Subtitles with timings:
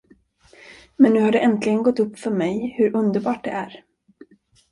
[0.95, 3.83] Men nu har det äntligen gått upp för mig hur underbart det är.